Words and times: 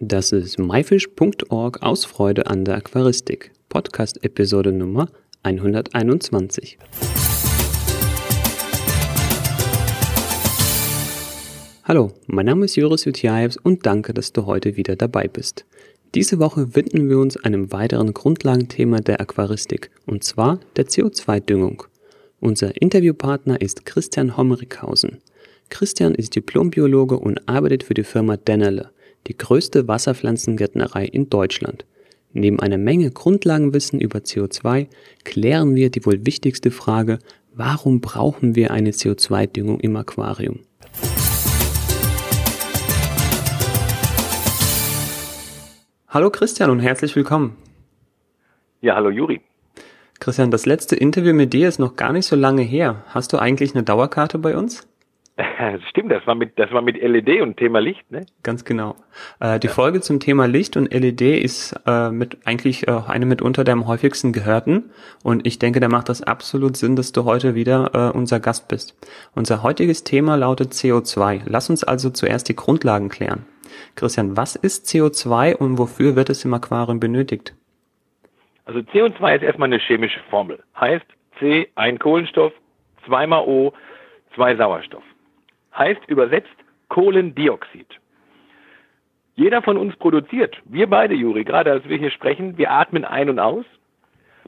Das 0.00 0.30
ist 0.30 0.60
myfish.org 0.60 1.82
aus 1.82 2.04
Freude 2.04 2.46
an 2.46 2.64
der 2.64 2.76
Aquaristik. 2.76 3.50
Podcast 3.68 4.22
Episode 4.22 4.70
Nummer 4.70 5.08
121. 5.42 6.78
Hallo, 11.82 12.12
mein 12.28 12.46
Name 12.46 12.66
ist 12.66 12.76
Joris 12.76 13.06
Jutjaevs 13.06 13.56
und 13.56 13.86
danke, 13.86 14.14
dass 14.14 14.32
du 14.32 14.46
heute 14.46 14.76
wieder 14.76 14.94
dabei 14.94 15.26
bist. 15.26 15.64
Diese 16.14 16.38
Woche 16.38 16.76
widmen 16.76 17.08
wir 17.08 17.18
uns 17.18 17.36
einem 17.36 17.72
weiteren 17.72 18.14
Grundlagenthema 18.14 19.00
der 19.00 19.20
Aquaristik, 19.20 19.90
und 20.06 20.22
zwar 20.22 20.60
der 20.76 20.86
CO2-Düngung. 20.86 21.82
Unser 22.38 22.80
Interviewpartner 22.80 23.60
ist 23.60 23.84
Christian 23.84 24.36
Hommerichhausen. 24.36 25.18
Christian 25.70 26.14
ist 26.14 26.36
Diplombiologe 26.36 27.18
und 27.18 27.48
arbeitet 27.48 27.82
für 27.82 27.94
die 27.94 28.04
Firma 28.04 28.36
Dennerle 28.36 28.92
die 29.26 29.36
größte 29.36 29.88
Wasserpflanzengärtnerei 29.88 31.04
in 31.04 31.28
Deutschland. 31.28 31.84
Neben 32.32 32.60
einer 32.60 32.78
Menge 32.78 33.10
Grundlagenwissen 33.10 34.00
über 34.00 34.20
CO2 34.20 34.86
klären 35.24 35.74
wir 35.74 35.90
die 35.90 36.04
wohl 36.06 36.24
wichtigste 36.24 36.70
Frage, 36.70 37.18
warum 37.54 38.00
brauchen 38.00 38.54
wir 38.54 38.70
eine 38.70 38.90
CO2-Düngung 38.90 39.80
im 39.80 39.96
Aquarium? 39.96 40.60
Hallo 46.08 46.30
Christian 46.30 46.70
und 46.70 46.80
herzlich 46.80 47.14
willkommen. 47.16 47.56
Ja, 48.80 48.94
hallo 48.94 49.10
Juri. 49.10 49.40
Christian, 50.20 50.50
das 50.50 50.66
letzte 50.66 50.96
Interview 50.96 51.34
mit 51.34 51.52
dir 51.52 51.68
ist 51.68 51.78
noch 51.78 51.96
gar 51.96 52.12
nicht 52.12 52.26
so 52.26 52.34
lange 52.34 52.62
her. 52.62 53.04
Hast 53.08 53.32
du 53.32 53.38
eigentlich 53.38 53.74
eine 53.74 53.82
Dauerkarte 53.84 54.38
bei 54.38 54.56
uns? 54.56 54.86
Stimmt, 55.88 56.10
das 56.10 56.26
war 56.26 56.34
mit 56.34 56.58
das 56.58 56.72
war 56.72 56.82
mit 56.82 57.00
LED 57.00 57.40
und 57.42 57.56
Thema 57.56 57.80
Licht, 57.80 58.10
ne? 58.10 58.26
Ganz 58.42 58.64
genau. 58.64 58.96
Äh, 59.38 59.60
die 59.60 59.68
ja. 59.68 59.72
Folge 59.72 60.00
zum 60.00 60.18
Thema 60.18 60.46
Licht 60.46 60.76
und 60.76 60.92
LED 60.92 61.20
ist 61.20 61.80
äh, 61.86 62.10
mit 62.10 62.38
eigentlich 62.44 62.88
äh, 62.88 63.00
eine 63.06 63.24
mitunter 63.24 63.62
der 63.62 63.74
am 63.74 63.86
häufigsten 63.86 64.32
gehörten 64.32 64.90
und 65.22 65.46
ich 65.46 65.58
denke, 65.60 65.78
da 65.78 65.88
macht 65.88 66.08
das 66.08 66.22
absolut 66.22 66.76
Sinn, 66.76 66.96
dass 66.96 67.12
du 67.12 67.24
heute 67.24 67.54
wieder 67.54 67.90
äh, 67.94 68.16
unser 68.16 68.40
Gast 68.40 68.68
bist. 68.68 68.96
Unser 69.34 69.62
heutiges 69.62 70.02
Thema 70.02 70.36
lautet 70.36 70.72
CO2. 70.72 71.42
Lass 71.44 71.70
uns 71.70 71.84
also 71.84 72.10
zuerst 72.10 72.48
die 72.48 72.56
Grundlagen 72.56 73.08
klären. 73.08 73.46
Christian, 73.94 74.36
was 74.36 74.56
ist 74.56 74.86
CO2 74.86 75.54
und 75.54 75.78
wofür 75.78 76.16
wird 76.16 76.30
es 76.30 76.44
im 76.44 76.52
Aquarium 76.52 76.98
benötigt? 76.98 77.54
Also 78.64 78.80
CO2 78.80 79.36
ist 79.36 79.42
erstmal 79.42 79.66
eine 79.68 79.78
chemische 79.78 80.20
Formel. 80.30 80.58
Heißt 80.78 81.06
C 81.38 81.68
ein 81.76 81.98
Kohlenstoff, 82.00 82.52
zweimal 83.06 83.44
O, 83.46 83.72
zwei 84.34 84.56
Sauerstoff 84.56 85.04
heißt 85.76 86.00
übersetzt 86.08 86.48
Kohlendioxid. 86.88 87.86
Jeder 89.34 89.62
von 89.62 89.76
uns 89.76 89.94
produziert, 89.96 90.56
wir 90.64 90.88
beide, 90.88 91.14
Juri, 91.14 91.44
gerade 91.44 91.70
als 91.70 91.88
wir 91.88 91.96
hier 91.96 92.10
sprechen, 92.10 92.58
wir 92.58 92.72
atmen 92.72 93.04
ein 93.04 93.30
und 93.30 93.38
aus. 93.38 93.64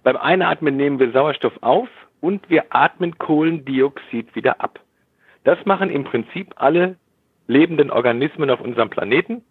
Beim 0.02 0.16
Einatmen 0.16 0.76
nehmen 0.76 0.98
wir 0.98 1.12
Sauerstoff 1.12 1.52
auf 1.60 1.88
und 2.20 2.48
wir 2.50 2.64
atmen 2.70 3.16
Kohlendioxid 3.18 4.34
wieder 4.34 4.60
ab. 4.60 4.80
Das 5.44 5.64
machen 5.64 5.90
im 5.90 6.04
Prinzip 6.04 6.52
alle 6.56 6.96
lebenden 7.46 7.90
Organismen 7.90 8.50
auf 8.50 8.60
unserem 8.60 8.90
Planeten. 8.90 9.42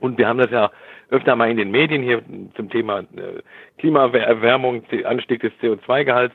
Und 0.00 0.18
wir 0.18 0.28
haben 0.28 0.38
das 0.38 0.50
ja 0.50 0.70
öfter 1.10 1.34
mal 1.34 1.50
in 1.50 1.56
den 1.56 1.70
Medien 1.70 2.02
hier 2.02 2.22
zum 2.54 2.70
Thema 2.70 3.00
äh, 3.00 3.42
Klimaerwärmung, 3.78 4.84
Anstieg 5.04 5.40
des 5.40 5.52
CO2-Gehalts. 5.60 6.34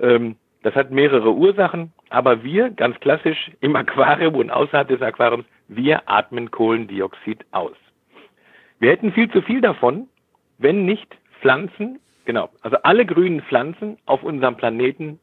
Ähm, 0.00 0.36
das 0.62 0.74
hat 0.74 0.90
mehrere 0.90 1.32
Ursachen, 1.32 1.92
aber 2.10 2.42
wir, 2.42 2.70
ganz 2.70 2.98
klassisch 3.00 3.50
im 3.60 3.76
Aquarium 3.76 4.34
und 4.34 4.50
außerhalb 4.50 4.88
des 4.88 5.02
Aquariums, 5.02 5.46
wir 5.68 6.08
atmen 6.08 6.50
Kohlendioxid 6.50 7.44
aus. 7.52 7.76
Wir 8.80 8.90
hätten 8.90 9.12
viel 9.12 9.30
zu 9.30 9.42
viel 9.42 9.60
davon, 9.60 10.08
wenn 10.58 10.84
nicht 10.84 11.16
Pflanzen, 11.40 12.00
genau, 12.24 12.48
also 12.62 12.76
alle 12.82 13.06
grünen 13.06 13.42
Pflanzen 13.42 13.98
auf 14.06 14.22
unserem 14.22 14.56
Planeten 14.56 15.20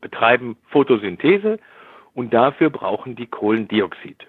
betreiben 0.00 0.56
Photosynthese 0.68 1.58
und 2.14 2.32
dafür 2.32 2.70
brauchen 2.70 3.16
die 3.16 3.26
Kohlendioxid. 3.26 4.26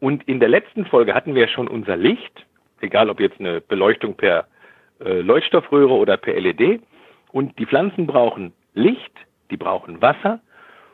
Und 0.00 0.26
in 0.26 0.40
der 0.40 0.48
letzten 0.48 0.86
Folge 0.86 1.14
hatten 1.14 1.34
wir 1.34 1.46
schon 1.48 1.68
unser 1.68 1.96
Licht, 1.96 2.46
egal 2.80 3.10
ob 3.10 3.20
jetzt 3.20 3.38
eine 3.38 3.60
Beleuchtung 3.60 4.14
per 4.14 4.46
äh, 5.00 5.20
Leuchtstoffröhre 5.20 5.92
oder 5.92 6.16
per 6.16 6.38
LED. 6.40 6.80
Und 7.32 7.58
die 7.58 7.66
Pflanzen 7.66 8.06
brauchen 8.06 8.52
Licht, 8.74 9.12
die 9.50 9.56
brauchen 9.56 10.00
Wasser 10.00 10.40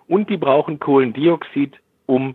und 0.09 0.31
die 0.31 0.37
brauchen 0.37 0.79
Kohlendioxid, 0.79 1.75
um 2.07 2.35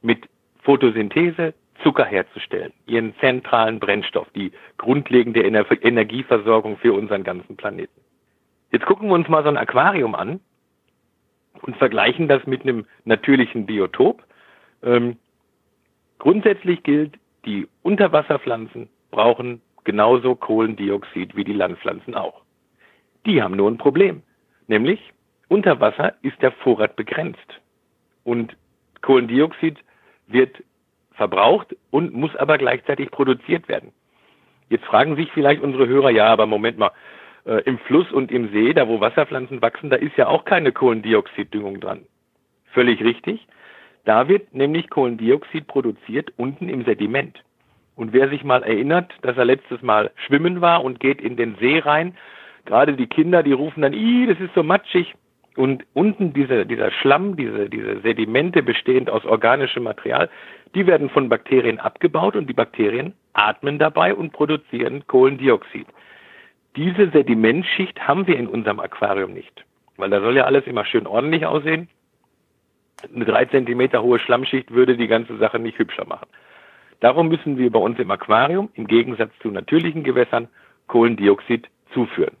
mit 0.00 0.28
Photosynthese 0.62 1.54
Zucker 1.82 2.04
herzustellen, 2.04 2.72
ihren 2.86 3.14
zentralen 3.18 3.80
Brennstoff, 3.80 4.28
die 4.34 4.52
grundlegende 4.78 5.42
Ener 5.42 5.66
Energieversorgung 5.70 6.76
für 6.78 6.92
unseren 6.92 7.24
ganzen 7.24 7.56
Planeten. 7.56 8.00
Jetzt 8.70 8.86
gucken 8.86 9.08
wir 9.08 9.14
uns 9.14 9.28
mal 9.28 9.42
so 9.42 9.48
ein 9.48 9.56
Aquarium 9.56 10.14
an 10.14 10.40
und 11.62 11.76
vergleichen 11.76 12.28
das 12.28 12.46
mit 12.46 12.62
einem 12.62 12.86
natürlichen 13.04 13.66
Biotop. 13.66 14.22
Ähm, 14.82 15.16
grundsätzlich 16.18 16.82
gilt, 16.82 17.18
die 17.44 17.68
Unterwasserpflanzen 17.82 18.88
brauchen 19.10 19.60
genauso 19.84 20.36
Kohlendioxid 20.36 21.36
wie 21.36 21.44
die 21.44 21.52
Landpflanzen 21.52 22.14
auch. 22.14 22.42
Die 23.26 23.42
haben 23.42 23.56
nur 23.56 23.70
ein 23.70 23.78
Problem, 23.78 24.22
nämlich 24.68 25.00
unter 25.52 25.80
Wasser 25.80 26.14
ist 26.22 26.40
der 26.40 26.50
Vorrat 26.50 26.96
begrenzt. 26.96 27.60
Und 28.24 28.56
Kohlendioxid 29.02 29.78
wird 30.26 30.62
verbraucht 31.12 31.76
und 31.90 32.14
muss 32.14 32.34
aber 32.36 32.56
gleichzeitig 32.56 33.10
produziert 33.10 33.68
werden. 33.68 33.92
Jetzt 34.70 34.86
fragen 34.86 35.14
sich 35.16 35.30
vielleicht 35.32 35.62
unsere 35.62 35.86
Hörer, 35.86 36.10
ja, 36.10 36.26
aber 36.26 36.46
Moment 36.46 36.78
mal, 36.78 36.92
äh, 37.44 37.62
im 37.64 37.78
Fluss 37.80 38.10
und 38.12 38.32
im 38.32 38.50
See, 38.52 38.72
da 38.72 38.88
wo 38.88 39.00
Wasserpflanzen 39.00 39.60
wachsen, 39.60 39.90
da 39.90 39.96
ist 39.96 40.16
ja 40.16 40.28
auch 40.28 40.46
keine 40.46 40.72
Kohlendioxiddüngung 40.72 41.80
dran. 41.80 42.06
Völlig 42.72 43.04
richtig. 43.04 43.46
Da 44.06 44.28
wird 44.28 44.54
nämlich 44.54 44.88
Kohlendioxid 44.88 45.66
produziert 45.66 46.32
unten 46.38 46.70
im 46.70 46.84
Sediment. 46.86 47.42
Und 47.94 48.14
wer 48.14 48.30
sich 48.30 48.42
mal 48.42 48.62
erinnert, 48.62 49.12
dass 49.20 49.36
er 49.36 49.44
letztes 49.44 49.82
Mal 49.82 50.10
schwimmen 50.26 50.62
war 50.62 50.82
und 50.82 50.98
geht 50.98 51.20
in 51.20 51.36
den 51.36 51.56
See 51.56 51.78
rein, 51.78 52.16
gerade 52.64 52.94
die 52.94 53.06
Kinder, 53.06 53.42
die 53.42 53.52
rufen 53.52 53.82
dann, 53.82 53.92
ih, 53.92 54.26
das 54.26 54.40
ist 54.40 54.54
so 54.54 54.62
matschig. 54.62 55.14
Und 55.56 55.84
unten 55.92 56.32
diese, 56.32 56.64
dieser 56.64 56.90
Schlamm, 56.90 57.36
diese, 57.36 57.68
diese 57.68 58.00
Sedimente 58.00 58.62
bestehend 58.62 59.10
aus 59.10 59.24
organischem 59.24 59.82
Material, 59.82 60.30
die 60.74 60.86
werden 60.86 61.10
von 61.10 61.28
Bakterien 61.28 61.78
abgebaut 61.78 62.36
und 62.36 62.48
die 62.48 62.54
Bakterien 62.54 63.12
atmen 63.34 63.78
dabei 63.78 64.14
und 64.14 64.32
produzieren 64.32 65.06
Kohlendioxid. 65.06 65.86
Diese 66.76 67.10
Sedimentschicht 67.10 68.00
haben 68.08 68.26
wir 68.26 68.38
in 68.38 68.46
unserem 68.46 68.80
Aquarium 68.80 69.34
nicht, 69.34 69.64
weil 69.98 70.08
da 70.08 70.20
soll 70.20 70.36
ja 70.36 70.44
alles 70.44 70.66
immer 70.66 70.86
schön 70.86 71.06
ordentlich 71.06 71.44
aussehen. 71.44 71.88
Eine 73.14 73.26
drei 73.26 73.44
Zentimeter 73.44 74.02
hohe 74.02 74.18
Schlammschicht 74.18 74.70
würde 74.70 74.96
die 74.96 75.08
ganze 75.08 75.36
Sache 75.36 75.58
nicht 75.58 75.78
hübscher 75.78 76.06
machen. 76.06 76.28
Darum 77.00 77.28
müssen 77.28 77.58
wir 77.58 77.70
bei 77.70 77.80
uns 77.80 77.98
im 77.98 78.10
Aquarium 78.10 78.70
im 78.74 78.86
Gegensatz 78.86 79.32
zu 79.42 79.50
natürlichen 79.50 80.04
Gewässern 80.04 80.48
Kohlendioxid 80.86 81.68
zuführen. 81.92 82.36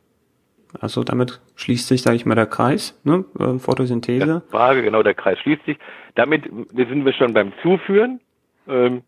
Also 0.80 1.04
damit 1.04 1.40
schließt 1.56 1.88
sich, 1.88 2.02
sage 2.02 2.16
ich 2.16 2.26
mal, 2.26 2.34
der 2.34 2.46
Kreis, 2.46 2.98
ne? 3.04 3.24
Äh, 3.38 3.58
Photosynthese. 3.58 4.42
Frage, 4.50 4.82
genau, 4.82 5.02
der 5.02 5.14
Kreis 5.14 5.38
schließt 5.40 5.64
sich. 5.66 5.78
Damit 6.14 6.44
sind 6.44 7.04
wir 7.04 7.12
schon 7.12 7.34
beim 7.34 7.52
Zuführen. 7.62 8.20
Ähm, 8.66 9.02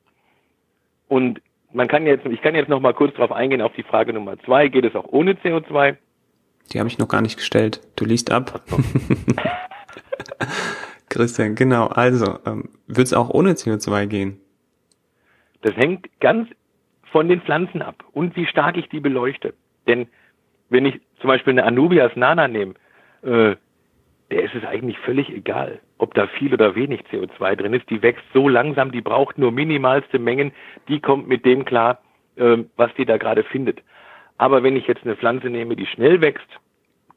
und 1.08 1.40
man 1.72 1.88
kann 1.88 2.06
jetzt, 2.06 2.26
ich 2.26 2.42
kann 2.42 2.54
jetzt 2.54 2.68
noch 2.68 2.80
mal 2.80 2.94
kurz 2.94 3.14
darauf 3.14 3.32
eingehen, 3.32 3.62
auf 3.62 3.72
die 3.74 3.82
Frage 3.82 4.12
Nummer 4.12 4.38
zwei. 4.40 4.68
Geht 4.68 4.84
es 4.84 4.94
auch 4.94 5.06
ohne 5.06 5.32
CO2? 5.32 5.96
Die 6.72 6.78
habe 6.78 6.88
ich 6.88 6.98
noch 6.98 7.08
gar 7.08 7.20
nicht 7.20 7.36
gestellt. 7.36 7.80
Du 7.96 8.04
liest 8.04 8.30
ab. 8.30 8.62
Christian, 11.08 11.54
genau. 11.54 11.86
Also, 11.86 12.38
ähm, 12.46 12.70
wird 12.86 13.06
es 13.06 13.12
auch 13.12 13.30
ohne 13.30 13.52
CO2 13.52 14.06
gehen? 14.06 14.40
Das 15.62 15.76
hängt 15.76 16.08
ganz 16.20 16.48
von 17.10 17.28
den 17.28 17.40
Pflanzen 17.40 17.82
ab 17.82 18.04
und 18.12 18.36
wie 18.36 18.46
stark 18.46 18.76
ich 18.76 18.88
die 18.88 19.00
beleuchte. 19.00 19.54
Denn 19.86 20.08
wenn 20.68 20.86
ich 20.86 21.00
zum 21.24 21.28
Beispiel 21.28 21.52
eine 21.52 21.64
Anubias 21.64 22.14
Nana 22.16 22.48
nehme, 22.48 22.74
äh, 23.22 23.56
der 24.30 24.42
ist 24.42 24.54
es 24.54 24.64
eigentlich 24.66 24.98
völlig 24.98 25.30
egal, 25.30 25.80
ob 25.96 26.12
da 26.12 26.26
viel 26.26 26.52
oder 26.52 26.74
wenig 26.74 27.00
CO2 27.10 27.56
drin 27.56 27.72
ist. 27.72 27.88
Die 27.88 28.02
wächst 28.02 28.26
so 28.34 28.46
langsam, 28.46 28.92
die 28.92 29.00
braucht 29.00 29.38
nur 29.38 29.50
minimalste 29.50 30.18
Mengen, 30.18 30.52
die 30.86 31.00
kommt 31.00 31.26
mit 31.26 31.46
dem 31.46 31.64
klar, 31.64 32.02
äh, 32.36 32.58
was 32.76 32.92
die 32.98 33.06
da 33.06 33.16
gerade 33.16 33.42
findet. 33.42 33.80
Aber 34.36 34.62
wenn 34.62 34.76
ich 34.76 34.86
jetzt 34.86 35.04
eine 35.04 35.16
Pflanze 35.16 35.48
nehme, 35.48 35.76
die 35.76 35.86
schnell 35.86 36.20
wächst, 36.20 36.48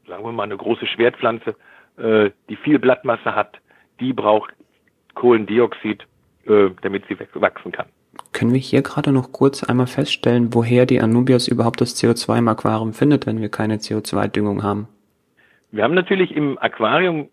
sagen 0.07 0.23
wir 0.23 0.31
mal 0.31 0.43
eine 0.43 0.55
große 0.55 0.87
Schwertpflanze, 0.87 1.57
äh, 1.97 2.29
die 2.47 2.55
viel 2.55 2.79
Blattmasse 2.79 3.35
hat, 3.35 3.59
die 3.99 4.13
braucht 4.13 4.53
Kohlendioxid, 5.15 6.07
äh, 6.45 6.69
damit 6.81 7.03
sie 7.09 7.17
wachsen 7.33 7.73
kann. 7.73 7.87
Können 8.37 8.53
wir 8.53 8.59
hier 8.59 8.83
gerade 8.83 9.11
noch 9.11 9.31
kurz 9.31 9.63
einmal 9.63 9.87
feststellen, 9.87 10.53
woher 10.53 10.85
die 10.85 11.01
Anubias 11.01 11.47
überhaupt 11.47 11.81
das 11.81 11.99
CO2 11.99 12.37
im 12.37 12.47
Aquarium 12.47 12.93
findet, 12.93 13.25
wenn 13.25 13.41
wir 13.41 13.49
keine 13.49 13.77
CO2-Düngung 13.77 14.61
haben? 14.61 14.87
Wir 15.71 15.83
haben 15.83 15.95
natürlich 15.95 16.35
im 16.35 16.55
Aquarium 16.59 17.29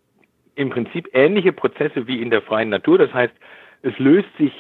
im 0.55 0.71
Prinzip 0.71 1.11
ähnliche 1.13 1.53
Prozesse 1.53 2.07
wie 2.07 2.23
in 2.23 2.31
der 2.31 2.41
freien 2.41 2.71
Natur. 2.71 2.97
Das 2.97 3.13
heißt, 3.13 3.35
es 3.83 3.99
löst 3.99 4.31
sich 4.39 4.55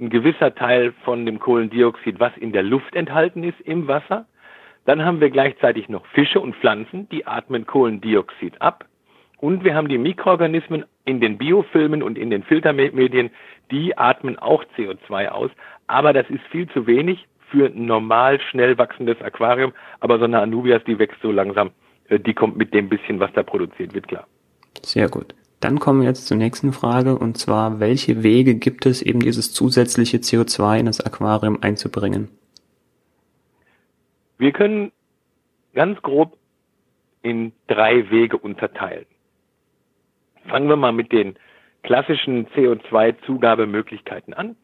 ein 0.00 0.08
gewisser 0.08 0.54
Teil 0.54 0.94
von 1.04 1.26
dem 1.26 1.38
Kohlendioxid, 1.38 2.18
was 2.18 2.34
in 2.38 2.52
der 2.52 2.62
Luft 2.62 2.96
enthalten 2.96 3.44
ist, 3.44 3.60
im 3.60 3.86
Wasser. 3.86 4.24
Dann 4.86 5.04
haben 5.04 5.20
wir 5.20 5.28
gleichzeitig 5.28 5.90
noch 5.90 6.06
Fische 6.06 6.40
und 6.40 6.56
Pflanzen, 6.56 7.10
die 7.10 7.26
atmen 7.26 7.66
Kohlendioxid 7.66 8.62
ab. 8.62 8.86
Und 9.36 9.64
wir 9.64 9.74
haben 9.74 9.88
die 9.88 9.98
Mikroorganismen 9.98 10.86
in 11.04 11.20
den 11.20 11.36
Biofilmen 11.36 12.02
und 12.02 12.16
in 12.16 12.30
den 12.30 12.42
Filtermedien, 12.42 13.30
die 13.70 13.96
atmen 13.96 14.38
auch 14.38 14.64
CO2 14.76 15.28
aus. 15.28 15.50
Aber 15.86 16.12
das 16.12 16.28
ist 16.30 16.42
viel 16.50 16.68
zu 16.68 16.86
wenig 16.86 17.26
für 17.50 17.66
ein 17.66 17.86
normal 17.86 18.40
schnell 18.40 18.78
wachsendes 18.78 19.20
Aquarium. 19.22 19.72
Aber 20.00 20.18
so 20.18 20.24
eine 20.24 20.40
Anubias, 20.40 20.82
die 20.84 20.98
wächst 20.98 21.20
so 21.22 21.32
langsam, 21.32 21.70
äh, 22.08 22.18
die 22.18 22.34
kommt 22.34 22.56
mit 22.56 22.72
dem 22.74 22.88
bisschen, 22.88 23.20
was 23.20 23.32
da 23.32 23.42
produziert 23.42 23.94
wird, 23.94 24.08
klar. 24.08 24.26
Sehr 24.82 25.08
gut. 25.08 25.34
Dann 25.60 25.78
kommen 25.78 26.00
wir 26.00 26.08
jetzt 26.08 26.26
zur 26.26 26.38
nächsten 26.38 26.72
Frage 26.72 27.18
und 27.18 27.36
zwar, 27.36 27.80
welche 27.80 28.22
Wege 28.22 28.54
gibt 28.54 28.86
es 28.86 29.02
eben 29.02 29.20
dieses 29.20 29.52
zusätzliche 29.52 30.18
CO2 30.18 30.78
in 30.78 30.86
das 30.86 31.00
Aquarium 31.00 31.58
einzubringen? 31.60 32.28
Wir 34.38 34.52
können 34.52 34.90
ganz 35.74 36.00
grob 36.00 36.38
in 37.22 37.52
drei 37.66 38.10
Wege 38.10 38.38
unterteilen. 38.38 39.04
Fangen 40.48 40.68
wir 40.68 40.76
mal 40.76 40.92
mit 40.92 41.12
den 41.12 41.36
klassischen 41.82 42.46
CO2-Zugabemöglichkeiten 42.48 44.34
an. 44.34 44.56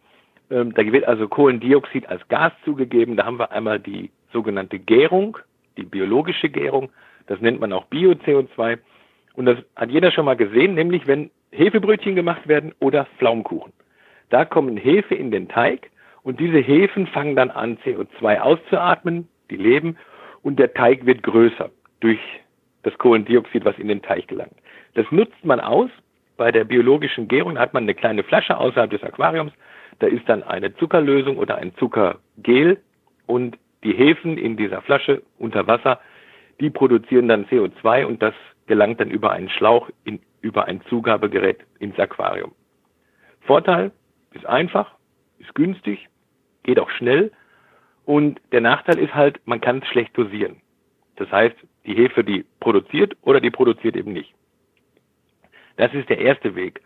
Ähm, 0.51 0.75
da 0.75 0.85
wird 0.85 1.05
also 1.07 1.29
Kohlendioxid 1.29 2.09
als 2.09 2.27
Gas 2.29 2.53
zugegeben. 2.65 3.17
Da 3.17 3.25
haben 3.25 3.39
wir 3.39 3.51
einmal 3.53 3.81
die 3.81 4.11
sogenannte 4.33 4.79
Gärung, 4.79 5.39
die 5.77 5.85
biologische 5.85 6.49
Gärung. 6.49 6.91
Das 7.27 7.41
nennt 7.41 7.61
man 7.61 7.73
auch 7.73 7.87
Bio-CO2. 7.87 8.79
Und 9.35 9.47
das 9.47 9.59
hat 9.75 9.91
jeder 9.91 10.13
schon 10.13 10.25
mal 10.25 10.37
gesehen, 10.37 10.75
nämlich 10.75 11.07
wenn 11.07 11.31
Hefebrötchen 11.53 12.15
gemacht 12.15 12.49
werden 12.49 12.75
oder 12.81 13.07
Pflaumenkuchen. 13.19 13.73
Da 14.31 14.45
kommen 14.45 14.77
Hefe 14.77 15.15
in 15.15 15.31
den 15.31 15.49
Teig 15.49 15.91
und 16.23 16.41
diese 16.41 16.59
Hefen 16.59 17.07
fangen 17.07 17.37
dann 17.37 17.51
an, 17.51 17.79
CO2 17.85 18.41
auszuatmen, 18.41 19.29
die 19.51 19.57
leben, 19.57 19.97
und 20.43 20.59
der 20.59 20.75
Teig 20.75 21.07
wird 21.07 21.23
größer 21.23 21.71
durch 22.01 22.21
das 22.83 22.97
Kohlendioxid, 22.99 23.65
was 23.65 23.79
in 23.79 23.89
den 23.89 24.03
Teig 24.03 24.29
gelangt. 24.29 24.57
Das 24.95 25.07
nutzt 25.11 25.45
man 25.45 25.61
aus. 25.61 25.91
Bei 26.37 26.53
der 26.53 26.65
biologischen 26.65 27.29
Gärung 27.29 27.59
hat 27.59 27.73
man 27.73 27.85
eine 27.85 27.95
kleine 27.95 28.23
Flasche 28.23 28.57
außerhalb 28.59 28.91
des 28.91 29.03
Aquariums. 29.03 29.53
Da 29.99 30.07
ist 30.07 30.29
dann 30.29 30.43
eine 30.43 30.75
Zuckerlösung 30.77 31.39
oder 31.39 31.57
ein 31.57 31.75
Zuckergel 31.77 32.79
und 33.27 33.59
die 33.83 33.93
Hefen 33.93 34.37
in 34.37 34.57
dieser 34.57 34.83
Flasche 34.83 35.23
unter 35.39 35.67
Wasser, 35.67 36.01
die 36.61 36.71
produzieren 36.71 37.29
dann 37.29 37.47
CO2 37.47 38.05
und 38.05 38.23
das 38.23 38.35
gelangt 38.67 39.01
dann 39.01 39.11
über 39.11 39.31
einen 39.31 39.49
Schlauch 39.49 39.89
in, 40.05 40.21
über 40.41 40.67
ein 40.67 40.83
Zugabegerät 40.89 41.59
ins 41.79 41.99
Aquarium. 41.99 42.53
Vorteil 43.43 43.93
ist 44.33 44.47
einfach, 44.47 44.93
ist 45.39 45.55
günstig, 45.55 46.09
geht 46.65 46.79
auch 46.79 46.91
schnell 46.91 47.31
und 48.05 48.41
der 48.53 48.61
Nachteil 48.61 48.99
ist 48.99 49.15
halt, 49.15 49.41
man 49.47 49.61
kann 49.61 49.79
es 49.79 49.89
schlecht 49.89 50.17
dosieren. 50.19 50.57
Das 51.17 51.31
heißt, 51.31 51.57
die 51.87 51.95
Hefe, 51.95 52.25
die 52.25 52.45
produziert 52.61 53.17
oder 53.23 53.41
die 53.41 53.51
produziert 53.51 53.97
eben 53.97 54.13
nicht. 54.13 54.35
Das 55.77 55.93
ist 55.95 56.09
der 56.09 56.19
erste 56.19 56.55
Weg, 56.55 56.81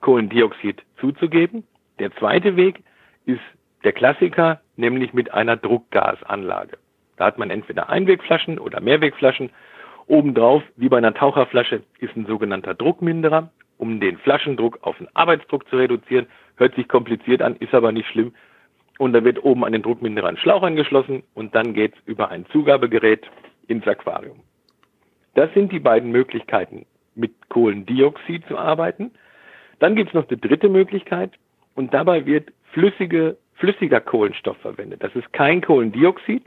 Kohlendioxid 0.00 0.82
zuzugeben. 1.00 1.64
Der 1.98 2.12
zweite 2.16 2.56
Weg 2.56 2.82
ist 3.24 3.40
der 3.84 3.92
Klassiker, 3.92 4.60
nämlich 4.76 5.12
mit 5.12 5.32
einer 5.32 5.56
Druckgasanlage. 5.56 6.78
Da 7.16 7.26
hat 7.26 7.38
man 7.38 7.50
entweder 7.50 7.88
Einwegflaschen 7.88 8.58
oder 8.58 8.80
Mehrwegflaschen 8.80 9.50
Obendrauf, 10.08 10.62
wie 10.76 10.88
bei 10.88 10.98
einer 10.98 11.14
Taucherflasche, 11.14 11.82
ist 11.98 12.16
ein 12.16 12.26
sogenannter 12.26 12.74
Druckminderer, 12.74 13.50
um 13.76 14.00
den 14.00 14.18
Flaschendruck 14.18 14.78
auf 14.82 14.96
den 14.98 15.08
Arbeitsdruck 15.14 15.68
zu 15.68 15.76
reduzieren. 15.76 16.26
Hört 16.56 16.74
sich 16.76 16.88
kompliziert 16.88 17.42
an, 17.42 17.56
ist 17.56 17.74
aber 17.74 17.92
nicht 17.92 18.08
schlimm. 18.08 18.32
Und 18.98 19.12
da 19.12 19.24
wird 19.24 19.44
oben 19.44 19.64
an 19.64 19.72
den 19.72 19.82
Druckminderer 19.82 20.28
ein 20.28 20.36
Schlauch 20.36 20.62
angeschlossen 20.62 21.24
und 21.34 21.54
dann 21.54 21.74
geht's 21.74 21.98
über 22.06 22.30
ein 22.30 22.46
Zugabegerät 22.46 23.26
ins 23.66 23.86
Aquarium. 23.86 24.40
Das 25.34 25.52
sind 25.52 25.72
die 25.72 25.80
beiden 25.80 26.12
Möglichkeiten, 26.12 26.86
mit 27.16 27.48
Kohlendioxid 27.48 28.46
zu 28.46 28.58
arbeiten. 28.58 29.10
Dann 29.78 29.96
gibt's 29.96 30.14
noch 30.14 30.26
die 30.26 30.40
dritte 30.40 30.68
Möglichkeit 30.68 31.32
und 31.74 31.92
dabei 31.92 32.26
wird 32.26 32.50
flüssige, 32.72 33.36
flüssiger 33.54 34.00
Kohlenstoff 34.00 34.56
verwendet. 34.58 35.02
Das 35.02 35.14
ist 35.14 35.32
kein 35.32 35.60
Kohlendioxid, 35.60 36.44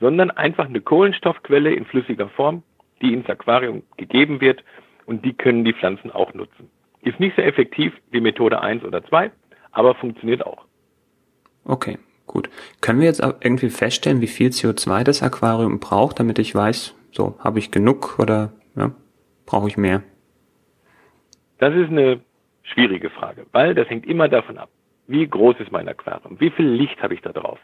sondern 0.00 0.30
einfach 0.30 0.66
eine 0.66 0.80
Kohlenstoffquelle 0.80 1.72
in 1.72 1.84
flüssiger 1.84 2.28
Form, 2.28 2.62
die 3.02 3.12
ins 3.12 3.28
Aquarium 3.28 3.82
gegeben 3.96 4.40
wird 4.40 4.62
und 5.06 5.24
die 5.24 5.32
können 5.32 5.64
die 5.64 5.72
Pflanzen 5.72 6.10
auch 6.10 6.34
nutzen. 6.34 6.70
Ist 7.02 7.20
nicht 7.20 7.36
so 7.36 7.42
effektiv 7.42 7.92
wie 8.10 8.20
Methode 8.20 8.60
1 8.60 8.84
oder 8.84 9.04
2, 9.04 9.30
aber 9.72 9.94
funktioniert 9.94 10.44
auch. 10.44 10.64
Okay, 11.64 11.98
gut. 12.26 12.50
Können 12.80 13.00
wir 13.00 13.06
jetzt 13.06 13.20
irgendwie 13.20 13.70
feststellen, 13.70 14.20
wie 14.20 14.26
viel 14.26 14.48
CO2 14.48 15.04
das 15.04 15.22
Aquarium 15.22 15.78
braucht, 15.78 16.18
damit 16.20 16.38
ich 16.38 16.54
weiß, 16.54 16.94
so 17.12 17.36
habe 17.38 17.58
ich 17.58 17.70
genug 17.70 18.18
oder 18.18 18.52
ja, 18.76 18.92
brauche 19.46 19.68
ich 19.68 19.76
mehr? 19.76 20.02
Das 21.58 21.74
ist 21.74 21.88
eine 21.90 22.20
schwierige 22.62 23.10
Frage, 23.10 23.46
weil 23.52 23.74
das 23.74 23.88
hängt 23.88 24.06
immer 24.06 24.28
davon 24.28 24.58
ab, 24.58 24.68
wie 25.06 25.26
groß 25.26 25.60
ist 25.60 25.72
mein 25.72 25.88
Aquarium, 25.88 26.38
wie 26.40 26.50
viel 26.50 26.66
Licht 26.66 27.02
habe 27.02 27.14
ich 27.14 27.22
da 27.22 27.32
drauf, 27.32 27.58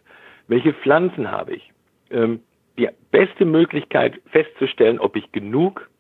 welche 0.48 0.72
Pflanzen 0.72 1.30
habe 1.30 1.54
ich, 1.54 1.72
ähm, 2.10 2.40
die 2.78 2.88
beste 3.10 3.44
Möglichkeit 3.44 4.20
festzustellen, 4.30 4.98
ob 4.98 5.16
ich 5.16 5.30
genug 5.32 5.90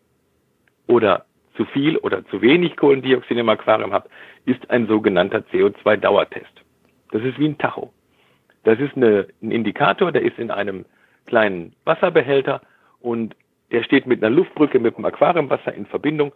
oder 0.86 1.26
zu 1.56 1.66
viel 1.66 1.98
oder 1.98 2.24
zu 2.26 2.40
wenig 2.40 2.76
Kohlendioxid 2.76 3.36
im 3.36 3.48
Aquarium 3.48 3.92
habe, 3.92 4.08
ist 4.46 4.70
ein 4.70 4.86
sogenannter 4.86 5.38
CO2-Dauertest. 5.52 6.62
Das 7.10 7.22
ist 7.22 7.38
wie 7.38 7.48
ein 7.48 7.58
Tacho. 7.58 7.92
Das 8.64 8.78
ist 8.78 8.96
eine, 8.96 9.26
ein 9.42 9.50
Indikator, 9.50 10.12
der 10.12 10.22
ist 10.22 10.38
in 10.38 10.50
einem 10.50 10.86
kleinen 11.26 11.74
Wasserbehälter 11.84 12.62
und 13.00 13.34
der 13.72 13.82
steht 13.82 14.06
mit 14.06 14.22
einer 14.22 14.34
Luftbrücke 14.34 14.78
mit 14.78 14.96
dem 14.96 15.04
Aquariumwasser 15.04 15.74
in 15.74 15.86
Verbindung 15.86 16.32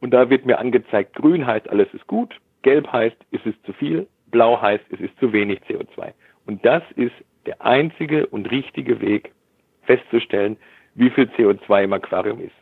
und 0.00 0.12
da 0.12 0.30
wird 0.30 0.46
mir 0.46 0.58
angezeigt, 0.58 1.14
grün 1.14 1.46
heißt 1.46 1.68
alles 1.68 1.92
ist 1.92 2.06
gut, 2.06 2.34
gelb 2.62 2.90
heißt 2.90 3.16
es 3.32 3.44
ist 3.44 3.64
zu 3.66 3.72
viel, 3.72 4.06
blau 4.30 4.60
heißt 4.60 4.84
es 4.90 5.00
ist 5.00 5.18
zu 5.18 5.32
wenig 5.32 5.60
CO2. 5.68 6.12
Und 6.46 6.64
das 6.64 6.82
ist 6.94 7.14
der 7.44 7.64
einzige 7.64 8.26
und 8.26 8.50
richtige 8.50 9.00
Weg, 9.00 9.32
festzustellen, 9.82 10.56
wie 10.94 11.10
viel 11.10 11.24
CO2 11.36 11.84
im 11.84 11.92
Aquarium 11.92 12.40
ist. 12.40 12.54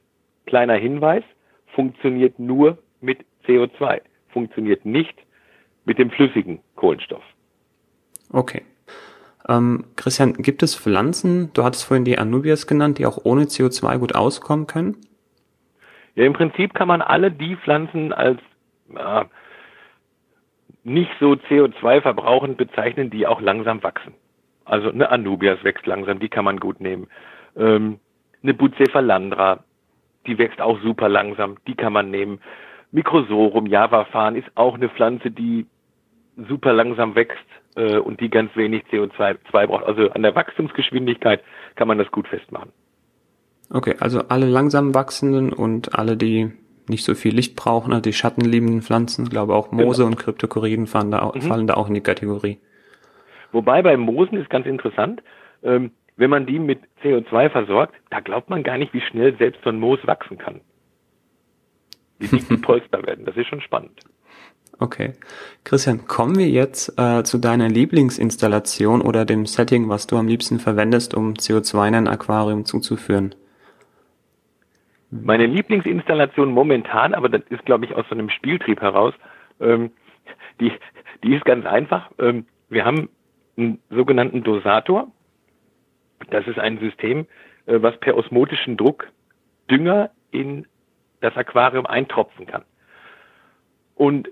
Kleiner 0.46 0.74
Hinweis, 0.74 1.24
funktioniert 1.68 2.38
nur 2.38 2.78
mit 3.00 3.24
CO2, 3.46 4.00
funktioniert 4.28 4.84
nicht 4.84 5.16
mit 5.84 5.98
dem 5.98 6.10
flüssigen 6.10 6.60
Kohlenstoff. 6.76 7.22
Okay. 8.32 8.62
Ähm, 9.48 9.84
Christian, 9.96 10.34
gibt 10.34 10.62
es 10.62 10.74
Pflanzen, 10.74 11.52
du 11.52 11.64
hattest 11.64 11.84
vorhin 11.84 12.04
die 12.04 12.18
Anubias 12.18 12.66
genannt, 12.66 12.98
die 12.98 13.06
auch 13.06 13.18
ohne 13.24 13.44
CO2 13.44 13.98
gut 13.98 14.14
auskommen 14.14 14.66
können? 14.66 14.96
Ja, 16.14 16.24
im 16.24 16.32
Prinzip 16.32 16.74
kann 16.74 16.88
man 16.88 17.02
alle 17.02 17.30
die 17.30 17.56
Pflanzen 17.56 18.12
als 18.12 18.40
äh, 18.94 19.24
nicht 20.84 21.10
so 21.20 21.32
CO2 21.32 22.02
verbrauchend 22.02 22.56
bezeichnen, 22.56 23.10
die 23.10 23.26
auch 23.26 23.40
langsam 23.40 23.82
wachsen. 23.82 24.14
Also 24.64 24.90
eine 24.90 25.10
Anubias 25.10 25.62
wächst 25.62 25.86
langsam, 25.86 26.20
die 26.20 26.28
kann 26.28 26.44
man 26.44 26.60
gut 26.60 26.80
nehmen. 26.80 27.08
Ähm, 27.56 27.98
eine 28.42 28.54
Bucephalandra, 28.54 29.64
die 30.26 30.38
wächst 30.38 30.60
auch 30.60 30.80
super 30.82 31.08
langsam, 31.08 31.56
die 31.66 31.74
kann 31.74 31.92
man 31.92 32.10
nehmen. 32.10 32.40
Microsorum 32.92 33.66
Javafan 33.66 34.36
ist 34.36 34.48
auch 34.54 34.74
eine 34.74 34.88
Pflanze, 34.88 35.30
die 35.30 35.66
super 36.36 36.72
langsam 36.72 37.14
wächst 37.14 37.44
äh, 37.76 37.98
und 37.98 38.20
die 38.20 38.30
ganz 38.30 38.54
wenig 38.56 38.84
CO2 38.90 39.66
braucht. 39.66 39.84
Also 39.84 40.10
an 40.10 40.22
der 40.22 40.34
Wachstumsgeschwindigkeit 40.34 41.42
kann 41.76 41.88
man 41.88 41.98
das 41.98 42.10
gut 42.10 42.28
festmachen. 42.28 42.72
Okay, 43.70 43.96
also 44.00 44.20
alle 44.28 44.46
langsam 44.46 44.94
wachsenden 44.94 45.52
und 45.52 45.98
alle, 45.98 46.16
die 46.16 46.52
nicht 46.88 47.04
so 47.04 47.14
viel 47.14 47.34
Licht 47.34 47.56
brauchen, 47.56 47.92
also 47.92 48.02
die 48.02 48.12
schattenliebenden 48.12 48.82
Pflanzen, 48.82 49.28
glaube 49.28 49.54
auch 49.54 49.72
Moose 49.72 50.02
genau. 50.02 50.08
und 50.08 50.16
Kryptokoriden 50.18 50.86
fallen 50.86 51.10
da, 51.10 51.22
auch, 51.22 51.34
mhm. 51.34 51.40
fallen 51.42 51.66
da 51.66 51.74
auch 51.74 51.88
in 51.88 51.94
die 51.94 52.02
Kategorie. 52.02 52.58
Wobei 53.52 53.82
bei 53.82 53.96
Moosen 53.96 54.38
ist 54.38 54.50
ganz 54.50 54.66
interessant, 54.66 55.22
ähm, 55.62 55.92
wenn 56.16 56.30
man 56.30 56.46
die 56.46 56.58
mit 56.58 56.80
CO2 57.02 57.50
versorgt, 57.50 57.94
da 58.10 58.20
glaubt 58.20 58.50
man 58.50 58.62
gar 58.62 58.78
nicht, 58.78 58.92
wie 58.92 59.00
schnell 59.00 59.36
selbst 59.36 59.62
so 59.64 59.70
ein 59.70 59.80
Moos 59.80 59.98
wachsen 60.06 60.38
kann. 60.38 60.60
Wie 62.18 62.28
dick 62.28 62.48
die 62.48 62.56
Polster 62.58 63.04
werden. 63.04 63.24
Das 63.24 63.36
ist 63.36 63.48
schon 63.48 63.60
spannend. 63.60 64.00
Okay. 64.78 65.12
Christian, 65.62 66.06
kommen 66.06 66.36
wir 66.36 66.48
jetzt 66.48 66.98
äh, 66.98 67.22
zu 67.22 67.38
deiner 67.38 67.68
Lieblingsinstallation 67.68 69.02
oder 69.02 69.24
dem 69.24 69.46
Setting, 69.46 69.88
was 69.88 70.06
du 70.06 70.16
am 70.16 70.26
liebsten 70.26 70.58
verwendest, 70.58 71.14
um 71.14 71.34
CO2 71.34 71.88
in 71.88 71.94
ein 71.94 72.08
Aquarium 72.08 72.64
zuzuführen. 72.64 73.34
Meine 75.10 75.46
Lieblingsinstallation 75.46 76.50
momentan, 76.50 77.14
aber 77.14 77.28
das 77.28 77.42
ist, 77.50 77.64
glaube 77.64 77.84
ich, 77.84 77.94
aus 77.94 78.04
so 78.08 78.16
einem 78.16 78.30
Spieltrieb 78.30 78.80
heraus, 78.80 79.14
ähm, 79.60 79.92
die, 80.60 80.72
die 81.22 81.34
ist 81.34 81.44
ganz 81.44 81.66
einfach. 81.66 82.10
Ähm, 82.18 82.46
wir 82.68 82.84
haben 82.84 83.08
einen 83.56 83.78
sogenannten 83.90 84.42
Dosator. 84.42 85.12
Das 86.30 86.46
ist 86.48 86.58
ein 86.58 86.78
System, 86.78 87.26
äh, 87.66 87.80
was 87.80 87.96
per 88.00 88.16
osmotischen 88.16 88.76
Druck 88.76 89.08
Dünger 89.70 90.10
in 90.32 90.66
das 91.20 91.36
Aquarium 91.36 91.86
eintropfen 91.86 92.46
kann. 92.46 92.64
Und 93.94 94.28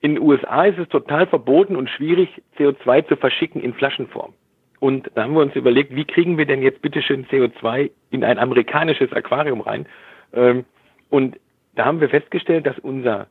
in 0.00 0.14
den 0.14 0.22
USA 0.22 0.64
ist 0.64 0.78
es 0.78 0.88
total 0.88 1.26
verboten 1.26 1.76
und 1.76 1.90
schwierig, 1.90 2.42
CO2 2.58 3.08
zu 3.08 3.16
verschicken 3.16 3.62
in 3.62 3.74
Flaschenform. 3.74 4.34
Und 4.78 5.10
da 5.14 5.24
haben 5.24 5.34
wir 5.34 5.40
uns 5.40 5.56
überlegt, 5.56 5.94
wie 5.94 6.04
kriegen 6.04 6.36
wir 6.36 6.46
denn 6.46 6.62
jetzt 6.62 6.82
bitteschön 6.82 7.26
CO2 7.26 7.90
in 8.10 8.22
ein 8.24 8.38
amerikanisches 8.38 9.12
Aquarium 9.12 9.60
rein? 9.62 9.86
Ähm, 10.32 10.64
und 11.08 11.38
da 11.74 11.86
haben 11.86 12.00
wir 12.00 12.08
festgestellt, 12.08 12.66
dass 12.66 12.78
unser 12.78 13.28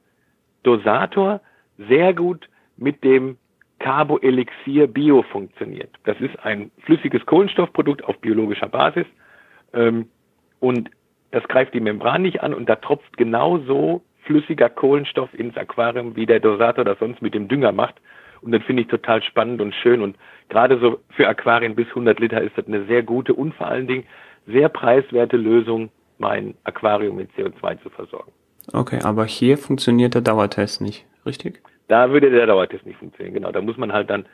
Dosator 0.64 1.42
sehr 1.78 2.14
gut 2.14 2.50
mit 2.78 3.04
dem 3.04 3.38
Carboelixir 3.80 4.88
Bio 4.88 5.24
funktioniert. 5.24 5.90
Das 6.06 6.20
ist 6.20 6.38
ein 6.44 6.72
flüssiges 6.86 7.26
Kohlenstoffprodukt 7.26 8.04
auf 8.04 8.18
biologischer 8.20 8.68
Basis 8.68 9.06
ähm, 9.74 10.10
und 10.60 10.90
das 11.32 11.44
greift 11.48 11.74
die 11.74 11.82
Membran 11.82 12.22
nicht 12.22 12.42
an 12.42 12.54
und 12.54 12.70
da 12.70 12.78
tropft 12.78 13.18
genauso 13.18 14.02
flüssiger 14.26 14.70
Kohlenstoff 14.70 15.34
ins 15.34 15.56
Aquarium, 15.58 16.16
wie 16.16 16.26
der 16.26 16.40
Dosator 16.40 16.84
das 16.84 17.00
sonst 17.00 17.22
mit 17.22 17.34
dem 17.34 17.48
Dünger 17.48 17.72
macht. 17.72 17.96
Und 18.42 18.52
das 18.52 18.64
finde 18.64 18.84
ich 18.84 18.88
total 18.88 19.24
spannend 19.24 19.62
und 19.62 19.74
schön. 19.74 20.02
Und 20.02 20.18
gerade 20.50 20.80
so 20.80 21.00
für 21.10 21.28
Aquarien 21.28 21.76
bis 21.76 21.88
100 21.90 22.20
Liter 22.20 22.42
ist 22.42 22.58
das 22.58 22.68
eine 22.68 22.86
sehr 22.86 23.04
gute 23.04 23.34
und 23.34 23.56
vor 23.56 23.68
allen 23.68 23.88
Dingen 23.88 24.04
sehr 24.46 24.70
preiswerte 24.70 25.38
Lösung, 25.38 25.90
mein 26.18 26.56
Aquarium 26.64 27.16
mit 27.16 27.30
CO2 27.32 27.82
zu 27.82 27.90
versorgen. 27.90 28.32
Okay, 28.74 29.00
aber 29.04 29.26
hier 29.26 29.58
funktioniert 29.58 30.14
der 30.14 30.22
Dauertest 30.22 30.82
nicht, 30.82 31.06
richtig? 31.26 31.62
Da 31.88 32.12
würde 32.12 32.30
der 32.30 32.48
Dauertest 32.48 32.86
nicht 32.86 32.98
funktionieren, 32.98 33.34
genau. 33.34 33.52
Da 33.52 33.62
muss 33.62 33.78
man 33.78 33.94
halt 33.94 34.10
dann 34.10 34.26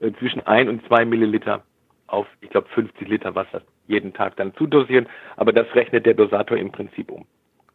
äh, 0.00 0.12
zwischen 0.18 0.46
ein 0.46 0.68
und 0.68 0.86
zwei 0.86 1.04
Milliliter 1.04 1.62
auf, 2.06 2.26
ich 2.40 2.50
glaube, 2.50 2.68
50 2.74 3.08
Liter 3.08 3.34
Wasser 3.34 3.62
jeden 3.86 4.12
Tag 4.12 4.36
dann 4.36 4.54
zudosieren. 4.54 5.06
Aber 5.36 5.52
das 5.52 5.66
rechnet 5.74 6.06
der 6.06 6.14
Dosator 6.14 6.56
im 6.56 6.70
Prinzip 6.70 7.10
um. 7.10 7.26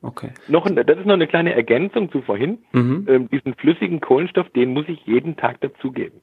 Okay. 0.05 0.31
Noch, 0.47 0.69
das 0.69 0.97
ist 0.97 1.05
noch 1.05 1.15
eine 1.15 1.25
kleine 1.25 1.55
Ergänzung 1.55 2.12
zu 2.12 2.21
vorhin. 2.21 2.59
Mhm. 2.74 3.07
Ähm, 3.09 3.29
diesen 3.29 3.55
flüssigen 3.55 4.01
Kohlenstoff, 4.01 4.47
den 4.50 4.71
muss 4.71 4.88
ich 4.88 5.03
jeden 5.05 5.35
Tag 5.35 5.59
dazugeben. 5.62 6.21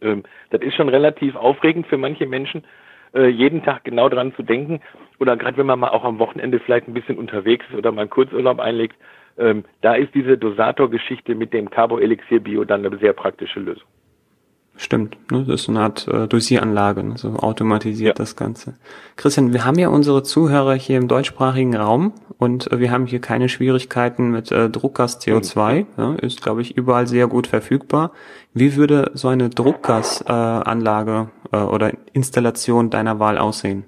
Ähm, 0.00 0.22
das 0.48 0.62
ist 0.62 0.74
schon 0.76 0.88
relativ 0.88 1.36
aufregend 1.36 1.86
für 1.88 1.98
manche 1.98 2.26
Menschen, 2.26 2.64
äh, 3.14 3.28
jeden 3.28 3.62
Tag 3.62 3.84
genau 3.84 4.08
dran 4.08 4.32
zu 4.34 4.42
denken. 4.42 4.80
Oder 5.18 5.36
gerade 5.36 5.58
wenn 5.58 5.66
man 5.66 5.78
mal 5.78 5.90
auch 5.90 6.04
am 6.04 6.18
Wochenende 6.18 6.58
vielleicht 6.58 6.88
ein 6.88 6.94
bisschen 6.94 7.18
unterwegs 7.18 7.66
ist 7.68 7.76
oder 7.76 7.92
mal 7.92 8.02
einen 8.02 8.10
Kurzurlaub 8.10 8.60
einlegt, 8.60 8.96
ähm, 9.36 9.64
da 9.82 9.94
ist 9.94 10.14
diese 10.14 10.38
Dosator-Geschichte 10.38 11.34
mit 11.34 11.52
dem 11.52 11.68
Carboelixir 11.68 12.40
Bio 12.40 12.64
dann 12.64 12.86
eine 12.86 12.96
sehr 12.96 13.12
praktische 13.12 13.60
Lösung. 13.60 13.88
Stimmt, 14.82 15.18
ne? 15.30 15.44
das 15.46 15.60
ist 15.60 15.68
eine 15.68 15.80
Art 15.80 16.08
äh, 16.08 16.26
Dosieranlage, 16.26 17.04
ne? 17.04 17.18
so 17.18 17.34
automatisiert 17.34 18.18
ja. 18.18 18.22
das 18.22 18.34
Ganze. 18.34 18.76
Christian, 19.16 19.52
wir 19.52 19.66
haben 19.66 19.78
ja 19.78 19.90
unsere 19.90 20.22
Zuhörer 20.22 20.72
hier 20.72 20.96
im 20.96 21.06
deutschsprachigen 21.06 21.76
Raum 21.76 22.14
und 22.38 22.72
äh, 22.72 22.80
wir 22.80 22.90
haben 22.90 23.04
hier 23.04 23.20
keine 23.20 23.50
Schwierigkeiten 23.50 24.30
mit 24.30 24.50
äh, 24.50 24.70
Druckgas 24.70 25.20
CO2, 25.20 25.80
mhm. 25.80 25.86
ja, 25.98 26.14
ist 26.14 26.42
glaube 26.42 26.62
ich 26.62 26.78
überall 26.78 27.06
sehr 27.06 27.26
gut 27.26 27.46
verfügbar. 27.46 28.12
Wie 28.54 28.74
würde 28.76 29.10
so 29.12 29.28
eine 29.28 29.50
Druckgasanlage 29.50 31.28
äh, 31.52 31.56
äh, 31.58 31.60
oder 31.60 31.92
Installation 32.14 32.88
deiner 32.88 33.18
Wahl 33.18 33.36
aussehen? 33.36 33.84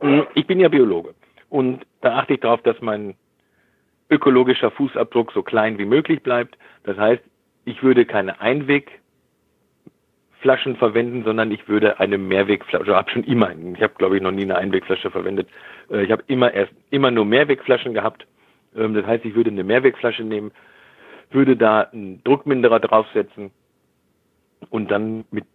Mhm, 0.00 0.28
ich 0.36 0.46
bin 0.46 0.60
ja 0.60 0.68
Biologe 0.68 1.12
und 1.50 1.80
da 2.02 2.18
achte 2.18 2.34
ich 2.34 2.40
darauf, 2.40 2.62
dass 2.62 2.80
mein 2.82 3.16
ökologischer 4.10 4.70
Fußabdruck 4.70 5.32
so 5.32 5.42
klein 5.42 5.76
wie 5.78 5.86
möglich 5.86 6.22
bleibt. 6.22 6.56
Das 6.84 6.96
heißt, 6.96 7.22
ich 7.64 7.82
würde 7.82 8.06
keine 8.06 8.40
Einweg 8.40 9.00
Flaschen 10.46 10.76
verwenden, 10.76 11.24
sondern 11.24 11.50
ich 11.50 11.66
würde 11.66 11.98
eine 11.98 12.18
Mehrwegflasche, 12.18 12.78
also 12.78 12.94
habe 12.94 13.10
schon 13.10 13.24
immer, 13.24 13.50
ich 13.50 13.82
habe 13.82 13.94
glaube 13.98 14.16
ich 14.16 14.22
noch 14.22 14.30
nie 14.30 14.44
eine 14.44 14.56
Einwegflasche 14.56 15.10
verwendet. 15.10 15.48
Äh, 15.90 16.04
ich 16.04 16.12
habe 16.12 16.22
immer 16.28 16.54
erst 16.54 16.72
immer 16.90 17.10
nur 17.10 17.24
Mehrwegflaschen 17.24 17.94
gehabt. 17.94 18.28
Ähm, 18.76 18.94
das 18.94 19.04
heißt, 19.04 19.24
ich 19.24 19.34
würde 19.34 19.50
eine 19.50 19.64
Mehrwegflasche 19.64 20.22
nehmen, 20.22 20.52
würde 21.32 21.56
da 21.56 21.80
einen 21.80 22.22
Druckminderer 22.22 22.78
draufsetzen 22.78 23.50
und 24.70 24.88
dann 24.92 25.24
mit 25.32 25.46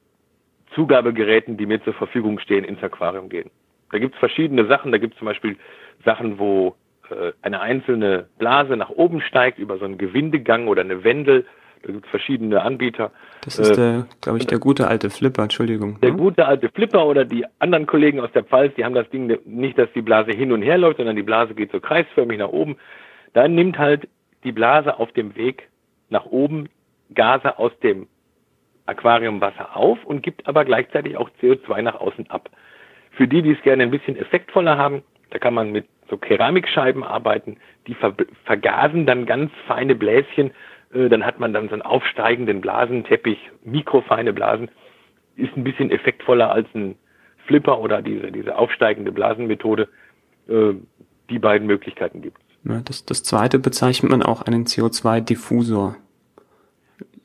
Zugabegeräten, 0.75 1.55
die 1.55 1.67
mir 1.67 1.81
zur 1.85 1.93
Verfügung 1.93 2.39
stehen, 2.39 2.65
ins 2.65 2.83
Aquarium 2.83 3.29
gehen. 3.29 3.49
Da 3.93 3.97
gibt 3.97 4.15
es 4.15 4.19
verschiedene 4.19 4.65
Sachen. 4.65 4.91
Da 4.91 4.97
gibt 4.97 5.13
es 5.13 5.19
zum 5.19 5.27
Beispiel 5.27 5.55
Sachen, 6.03 6.37
wo 6.37 6.75
äh, 7.09 7.31
eine 7.41 7.61
einzelne 7.61 8.27
Blase 8.39 8.75
nach 8.75 8.89
oben 8.89 9.21
steigt 9.21 9.57
über 9.57 9.77
so 9.77 9.85
einen 9.85 9.97
Gewindegang 9.97 10.67
oder 10.67 10.81
eine 10.81 11.05
Wendel 11.05 11.45
da 11.83 11.91
gibt 11.91 12.05
es 12.05 12.11
verschiedene 12.11 12.61
Anbieter. 12.61 13.11
Das 13.43 13.57
ist 13.57 13.75
der, 13.75 14.05
glaube 14.21 14.37
ich, 14.37 14.47
der 14.47 14.59
gute 14.59 14.87
alte 14.87 15.09
Flipper, 15.09 15.43
Entschuldigung. 15.43 15.99
Der 16.01 16.11
ne? 16.11 16.17
gute 16.17 16.45
alte 16.45 16.69
Flipper 16.69 17.05
oder 17.05 17.25
die 17.25 17.45
anderen 17.59 17.87
Kollegen 17.87 18.19
aus 18.19 18.31
der 18.33 18.43
Pfalz, 18.43 18.73
die 18.75 18.85
haben 18.85 18.93
das 18.93 19.09
Ding 19.09 19.35
nicht, 19.45 19.77
dass 19.77 19.91
die 19.93 20.01
Blase 20.01 20.31
hin 20.31 20.51
und 20.51 20.61
her 20.61 20.77
läuft, 20.77 20.97
sondern 20.97 21.15
die 21.15 21.23
Blase 21.23 21.55
geht 21.55 21.71
so 21.71 21.79
kreisförmig 21.79 22.37
nach 22.37 22.49
oben. 22.49 22.77
Dann 23.33 23.55
nimmt 23.55 23.77
halt 23.77 24.07
die 24.43 24.51
Blase 24.51 24.99
auf 24.99 25.11
dem 25.13 25.35
Weg 25.35 25.69
nach 26.09 26.25
oben 26.25 26.69
Gase 27.13 27.57
aus 27.57 27.71
dem 27.79 28.07
Aquariumwasser 28.85 29.75
auf 29.75 30.03
und 30.05 30.21
gibt 30.21 30.47
aber 30.47 30.65
gleichzeitig 30.65 31.17
auch 31.17 31.29
CO2 31.41 31.81
nach 31.81 31.95
außen 31.95 32.29
ab. 32.29 32.49
Für 33.11 33.27
die, 33.27 33.41
die 33.41 33.51
es 33.51 33.61
gerne 33.61 33.83
ein 33.83 33.91
bisschen 33.91 34.17
effektvoller 34.17 34.77
haben, 34.77 35.03
da 35.31 35.39
kann 35.39 35.53
man 35.53 35.71
mit 35.71 35.87
so 36.09 36.17
Keramikscheiben 36.17 37.03
arbeiten, 37.03 37.57
die 37.87 37.93
ver 37.93 38.13
vergasen 38.43 39.05
dann 39.05 39.25
ganz 39.25 39.51
feine 39.65 39.95
Bläschen 39.95 40.51
äh, 40.51 40.53
dann 40.93 41.25
hat 41.25 41.39
man 41.39 41.53
dann 41.53 41.67
so 41.67 41.73
einen 41.73 41.81
aufsteigenden 41.81 42.61
Blasenteppich, 42.61 43.39
mikrofeine 43.63 44.33
Blasen, 44.33 44.69
ist 45.35 45.55
ein 45.55 45.63
bisschen 45.63 45.91
effektvoller 45.91 46.51
als 46.51 46.67
ein 46.75 46.95
Flipper 47.45 47.79
oder 47.79 48.01
diese, 48.01 48.31
diese 48.31 48.57
aufsteigende 48.57 49.11
Blasenmethode. 49.11 49.87
Äh, 50.47 50.73
die 51.29 51.39
beiden 51.39 51.65
Möglichkeiten 51.65 52.21
gibt 52.21 52.37
es. 52.39 52.83
das, 52.83 53.05
das 53.05 53.23
zweite 53.23 53.57
bezeichnet 53.57 54.11
man 54.11 54.21
auch 54.21 54.41
einen 54.41 54.65
CO2-Diffusor. 54.65 55.95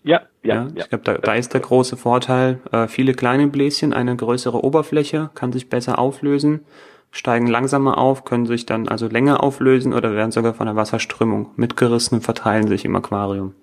Ja, 0.05 0.23
ja, 0.45 0.55
ja. 0.55 0.69
Ich 0.77 0.89
glaube, 0.89 1.03
da, 1.03 1.15
da 1.15 1.35
ist 1.35 1.53
der 1.53 1.61
große 1.61 1.97
Vorteil, 1.97 2.61
äh, 2.71 2.87
viele 2.87 3.15
kleine 3.15 3.49
Bläschen, 3.49 3.93
eine 3.93 4.15
größere 4.15 4.63
Oberfläche, 4.63 5.31
kann 5.35 5.53
sich 5.53 5.69
besser 5.69 5.99
auflösen 5.99 6.61
steigen 7.11 7.47
langsamer 7.47 7.99
auf, 7.99 8.25
können 8.25 8.47
sich 8.47 8.67
dann 8.67 8.89
also 8.89 9.09
länger 9.09 9.43
auflösen 9.43 9.93
oder 9.93 10.15
werden 10.15 10.31
sogar 10.31 10.55
von 10.55 10.67
der 10.67 10.77
Wasserströmung 10.77 11.51
mitgerissen 11.57 12.19
und 12.19 12.23
verteilen 12.23 12.69
sich 12.69 12.85
im 12.85 12.97
Aquarium. 12.97 13.55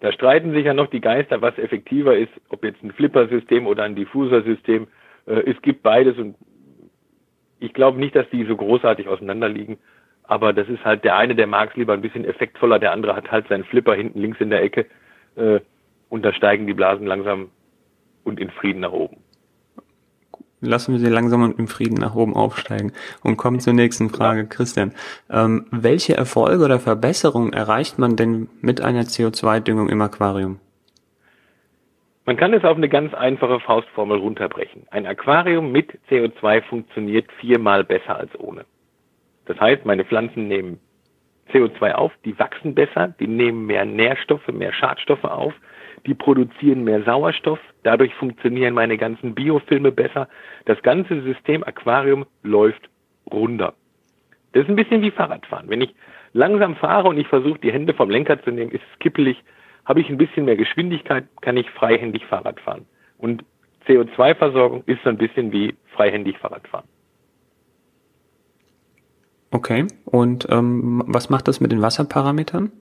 Da 0.00 0.12
streiten 0.12 0.52
sich 0.52 0.66
ja 0.66 0.74
noch 0.74 0.88
die 0.88 1.00
Geister, 1.00 1.40
was 1.40 1.56
effektiver 1.56 2.16
ist, 2.16 2.32
ob 2.50 2.62
jetzt 2.64 2.82
ein 2.82 2.92
Flippersystem 2.92 3.66
oder 3.66 3.84
ein 3.84 3.94
Diffusersystem. 3.94 4.86
Äh, 5.26 5.50
es 5.50 5.62
gibt 5.62 5.82
beides 5.82 6.18
und 6.18 6.36
ich 7.58 7.72
glaube 7.72 7.98
nicht, 7.98 8.14
dass 8.14 8.28
die 8.28 8.44
so 8.44 8.56
großartig 8.56 9.08
auseinanderliegen. 9.08 9.78
Aber 10.24 10.52
das 10.52 10.68
ist 10.68 10.84
halt 10.84 11.04
der 11.04 11.16
eine, 11.16 11.34
der 11.34 11.46
mag 11.46 11.70
es 11.70 11.76
lieber 11.76 11.94
ein 11.94 12.02
bisschen 12.02 12.24
effektvoller, 12.24 12.78
der 12.78 12.92
andere 12.92 13.16
hat 13.16 13.30
halt 13.30 13.48
seinen 13.48 13.64
Flipper 13.64 13.94
hinten 13.94 14.20
links 14.20 14.40
in 14.40 14.50
der 14.50 14.62
Ecke 14.62 14.86
äh, 15.36 15.60
und 16.10 16.22
da 16.22 16.32
steigen 16.32 16.66
die 16.66 16.74
Blasen 16.74 17.06
langsam 17.06 17.50
und 18.24 18.40
in 18.40 18.50
Frieden 18.50 18.80
nach 18.80 18.92
oben 18.92 19.23
lassen 20.64 20.92
wir 20.92 21.00
sie 21.00 21.08
langsam 21.08 21.42
und 21.42 21.58
im 21.58 21.68
Frieden 21.68 21.98
nach 21.98 22.14
oben 22.14 22.34
aufsteigen 22.34 22.92
und 23.22 23.36
kommen 23.36 23.60
zur 23.60 23.72
nächsten 23.72 24.10
Frage. 24.10 24.46
Christian, 24.46 24.92
ähm, 25.30 25.66
welche 25.70 26.16
Erfolge 26.16 26.64
oder 26.64 26.80
Verbesserungen 26.80 27.52
erreicht 27.52 27.98
man 27.98 28.16
denn 28.16 28.48
mit 28.60 28.80
einer 28.80 29.02
CO2-Düngung 29.02 29.88
im 29.88 30.00
Aquarium? 30.02 30.58
Man 32.26 32.36
kann 32.38 32.54
es 32.54 32.64
auf 32.64 32.76
eine 32.76 32.88
ganz 32.88 33.12
einfache 33.12 33.60
Faustformel 33.60 34.18
runterbrechen. 34.18 34.86
Ein 34.90 35.06
Aquarium 35.06 35.72
mit 35.72 35.98
CO2 36.10 36.62
funktioniert 36.62 37.30
viermal 37.38 37.84
besser 37.84 38.16
als 38.16 38.30
ohne. 38.38 38.64
Das 39.44 39.60
heißt, 39.60 39.84
meine 39.84 40.04
Pflanzen 40.06 40.48
nehmen 40.48 40.80
CO2 41.52 41.92
auf, 41.92 42.12
die 42.24 42.38
wachsen 42.38 42.74
besser, 42.74 43.14
die 43.20 43.26
nehmen 43.26 43.66
mehr 43.66 43.84
Nährstoffe, 43.84 44.48
mehr 44.48 44.72
Schadstoffe 44.72 45.24
auf, 45.24 45.54
die 46.06 46.14
produzieren 46.14 46.84
mehr 46.84 47.02
Sauerstoff, 47.02 47.58
dadurch 47.82 48.14
funktionieren 48.14 48.74
meine 48.74 48.98
ganzen 48.98 49.34
Biofilme 49.34 49.92
besser. 49.92 50.28
Das 50.66 50.80
ganze 50.82 51.22
System 51.22 51.64
Aquarium 51.64 52.26
läuft 52.42 52.90
runder. 53.32 53.74
Das 54.52 54.64
ist 54.64 54.68
ein 54.68 54.76
bisschen 54.76 55.02
wie 55.02 55.10
Fahrradfahren. 55.10 55.68
Wenn 55.68 55.80
ich 55.80 55.94
langsam 56.32 56.76
fahre 56.76 57.08
und 57.08 57.18
ich 57.18 57.28
versuche, 57.28 57.58
die 57.58 57.72
Hände 57.72 57.94
vom 57.94 58.10
Lenker 58.10 58.42
zu 58.42 58.50
nehmen, 58.50 58.70
ist 58.70 58.82
es 58.92 58.98
kippelig, 58.98 59.42
habe 59.84 60.00
ich 60.00 60.08
ein 60.08 60.18
bisschen 60.18 60.44
mehr 60.44 60.56
Geschwindigkeit, 60.56 61.24
kann 61.40 61.56
ich 61.56 61.70
freihändig 61.70 62.24
Fahrrad 62.26 62.60
fahren. 62.60 62.86
Und 63.18 63.44
CO2-Versorgung 63.86 64.82
ist 64.86 65.02
so 65.02 65.10
ein 65.10 65.18
bisschen 65.18 65.52
wie 65.52 65.74
freihändig 65.94 66.38
Fahrradfahren. 66.38 66.88
Okay, 69.54 69.86
und 70.04 70.48
ähm, 70.50 71.04
was 71.06 71.30
macht 71.30 71.46
das 71.46 71.60
mit 71.60 71.70
den 71.70 71.80
Wasserparametern? 71.80 72.72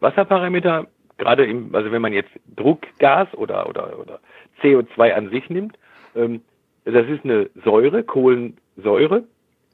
Wasserparameter 0.00 0.86
gerade 1.18 1.44
im, 1.44 1.74
also 1.74 1.92
wenn 1.92 2.00
man 2.00 2.14
jetzt 2.14 2.30
Druckgas 2.56 3.28
oder, 3.34 3.68
oder, 3.68 3.98
oder 3.98 4.20
CO2 4.62 5.12
an 5.12 5.28
sich 5.28 5.50
nimmt, 5.50 5.76
ähm, 6.16 6.40
das 6.86 7.06
ist 7.06 7.22
eine 7.24 7.50
Säure, 7.66 8.02
Kohlensäure, 8.02 9.24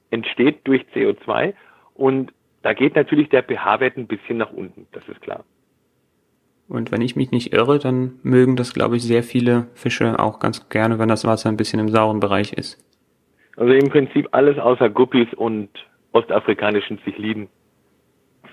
entsteht 0.09 0.67
durch 0.67 0.85
CO2 0.93 1.53
und 1.93 2.33
da 2.61 2.73
geht 2.73 2.95
natürlich 2.95 3.29
der 3.29 3.43
pH-Wert 3.43 3.95
ein 3.95 4.07
bisschen 4.07 4.37
nach 4.37 4.51
unten, 4.51 4.85
das 4.91 5.07
ist 5.07 5.21
klar. 5.21 5.45
Und 6.67 6.91
wenn 6.91 6.99
ich 6.99 7.15
mich 7.15 7.31
nicht 7.31 7.53
irre, 7.53 7.79
dann 7.79 8.19
mögen 8.21 8.57
das, 8.57 8.73
glaube 8.73 8.97
ich, 8.97 9.03
sehr 9.03 9.23
viele 9.23 9.67
Fische 9.75 10.19
auch 10.19 10.39
ganz 10.39 10.67
gerne, 10.67 10.99
wenn 10.99 11.07
das 11.07 11.23
Wasser 11.23 11.47
ein 11.47 11.55
bisschen 11.55 11.79
im 11.79 11.87
sauren 11.87 12.19
Bereich 12.19 12.51
ist. 12.51 12.83
Also 13.59 13.73
im 13.73 13.89
Prinzip 13.89 14.29
alles 14.31 14.57
außer 14.57 14.89
Guppies 14.89 15.27
und 15.33 15.67
ostafrikanischen 16.13 16.97
Zichliden 17.03 17.49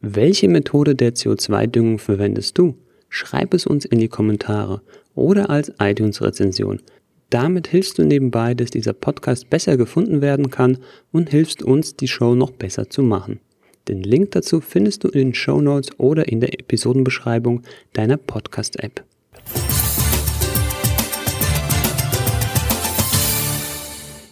Welche 0.00 0.48
Methode 0.48 0.94
der 0.94 1.14
CO2-Düngung 1.14 1.98
verwendest 1.98 2.56
du? 2.56 2.74
Schreib 3.10 3.52
es 3.52 3.66
uns 3.66 3.84
in 3.84 3.98
die 3.98 4.08
Kommentare 4.08 4.80
oder 5.14 5.50
als 5.50 5.70
iTunes-Rezension. 5.78 6.80
Damit 7.28 7.68
hilfst 7.68 7.98
du 7.98 8.04
nebenbei, 8.04 8.54
dass 8.54 8.70
dieser 8.70 8.94
Podcast 8.94 9.50
besser 9.50 9.76
gefunden 9.76 10.22
werden 10.22 10.50
kann 10.50 10.78
und 11.12 11.28
hilfst 11.28 11.62
uns, 11.62 11.96
die 11.96 12.08
Show 12.08 12.34
noch 12.34 12.52
besser 12.52 12.88
zu 12.88 13.02
machen. 13.02 13.40
Den 13.88 14.02
Link 14.02 14.32
dazu 14.32 14.60
findest 14.60 15.04
du 15.04 15.08
in 15.08 15.28
den 15.28 15.34
Show 15.34 15.62
Notes 15.62 15.98
oder 15.98 16.28
in 16.28 16.40
der 16.40 16.52
Episodenbeschreibung 16.60 17.62
deiner 17.94 18.18
Podcast-App. 18.18 19.02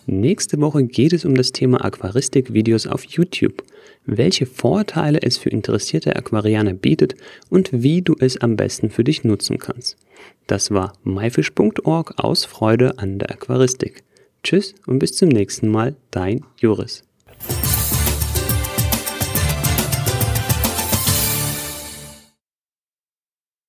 Nächste 0.09 0.61
Woche 0.61 0.85
geht 0.85 1.15
es 1.15 1.25
um 1.25 1.35
das 1.35 1.53
Thema 1.53 1.85
Aquaristik-Videos 1.85 2.87
auf 2.87 3.05
YouTube, 3.05 3.65
welche 4.05 4.47
Vorteile 4.47 5.21
es 5.23 5.39
für 5.39 5.51
interessierte 5.51 6.15
Aquarianer 6.15 6.75
bietet 6.75 7.17
und 7.49 7.71
wie 7.73 8.03
du 8.03 8.15
es 8.21 8.37
am 8.37 8.57
besten 8.57 8.91
für 8.91 9.05
dich 9.05 9.25
nutzen 9.25 9.59
kannst. 9.59 9.97
Das 10.47 10.71
war 10.71 10.93
myfish.org 11.03 12.15
aus 12.19 12.45
Freude 12.45 12.99
an 12.99 13.19
der 13.19 13.31
Aquaristik. 13.31 14.05
Tschüss 14.45 14.75
und 14.87 15.01
bis 15.01 15.15
zum 15.15 15.31
nächsten 15.31 15.69
Mal, 15.69 15.97
dein 16.13 16.45
Joris. 16.59 17.06